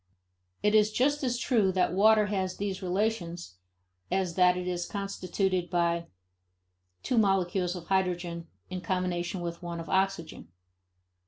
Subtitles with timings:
[0.63, 3.57] It is just as true that water has these relations
[4.09, 6.07] as that it is constituted by
[7.03, 10.47] two molecules of hydrogen in combination with one of oxygen.